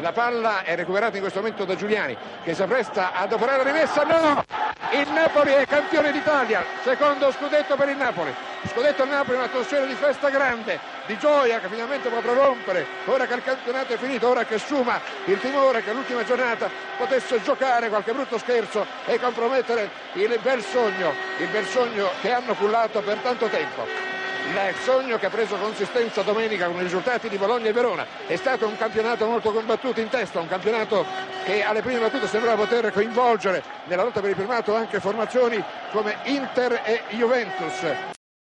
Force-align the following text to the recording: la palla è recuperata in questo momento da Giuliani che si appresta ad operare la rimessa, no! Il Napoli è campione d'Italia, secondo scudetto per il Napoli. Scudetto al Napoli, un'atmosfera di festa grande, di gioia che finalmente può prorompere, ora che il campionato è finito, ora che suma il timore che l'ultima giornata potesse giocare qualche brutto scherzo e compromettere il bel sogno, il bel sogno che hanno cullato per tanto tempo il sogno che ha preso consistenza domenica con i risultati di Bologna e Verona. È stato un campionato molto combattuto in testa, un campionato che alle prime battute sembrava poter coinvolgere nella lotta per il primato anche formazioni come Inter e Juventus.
la 0.00 0.12
palla 0.12 0.62
è 0.62 0.74
recuperata 0.76 1.16
in 1.16 1.20
questo 1.20 1.40
momento 1.40 1.64
da 1.64 1.74
Giuliani 1.74 2.16
che 2.42 2.54
si 2.54 2.62
appresta 2.62 3.12
ad 3.12 3.32
operare 3.32 3.64
la 3.64 3.70
rimessa, 3.70 4.02
no! 4.04 4.44
Il 4.92 5.10
Napoli 5.10 5.52
è 5.52 5.66
campione 5.66 6.12
d'Italia, 6.12 6.64
secondo 6.82 7.30
scudetto 7.30 7.76
per 7.76 7.90
il 7.90 7.96
Napoli. 7.96 8.34
Scudetto 8.72 9.02
al 9.02 9.08
Napoli, 9.08 9.36
un'atmosfera 9.36 9.84
di 9.84 9.94
festa 9.94 10.30
grande, 10.30 10.78
di 11.06 11.18
gioia 11.18 11.60
che 11.60 11.68
finalmente 11.68 12.08
può 12.08 12.20
prorompere, 12.20 12.86
ora 13.04 13.26
che 13.26 13.34
il 13.34 13.42
campionato 13.44 13.92
è 13.92 13.98
finito, 13.98 14.28
ora 14.28 14.44
che 14.44 14.58
suma 14.58 15.00
il 15.26 15.38
timore 15.40 15.82
che 15.82 15.92
l'ultima 15.92 16.24
giornata 16.24 16.70
potesse 16.96 17.42
giocare 17.42 17.88
qualche 17.88 18.12
brutto 18.12 18.38
scherzo 18.38 18.86
e 19.04 19.20
compromettere 19.20 19.90
il 20.14 20.38
bel 20.42 20.62
sogno, 20.62 21.12
il 21.38 21.48
bel 21.48 21.66
sogno 21.66 22.08
che 22.20 22.32
hanno 22.32 22.54
cullato 22.54 23.00
per 23.02 23.18
tanto 23.18 23.46
tempo 23.48 24.17
il 24.50 24.74
sogno 24.82 25.18
che 25.18 25.26
ha 25.26 25.30
preso 25.30 25.56
consistenza 25.56 26.22
domenica 26.22 26.66
con 26.66 26.76
i 26.76 26.82
risultati 26.82 27.28
di 27.28 27.36
Bologna 27.36 27.68
e 27.68 27.72
Verona. 27.72 28.06
È 28.26 28.36
stato 28.36 28.66
un 28.66 28.76
campionato 28.76 29.26
molto 29.26 29.52
combattuto 29.52 30.00
in 30.00 30.08
testa, 30.08 30.40
un 30.40 30.48
campionato 30.48 31.04
che 31.44 31.62
alle 31.62 31.82
prime 31.82 32.00
battute 32.00 32.26
sembrava 32.26 32.64
poter 32.64 32.92
coinvolgere 32.92 33.62
nella 33.84 34.02
lotta 34.02 34.20
per 34.20 34.30
il 34.30 34.36
primato 34.36 34.74
anche 34.74 35.00
formazioni 35.00 35.62
come 35.90 36.16
Inter 36.24 36.82
e 36.84 37.02
Juventus. 37.10 38.17